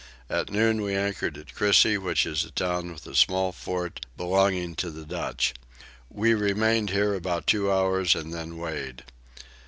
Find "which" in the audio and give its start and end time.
1.95-2.25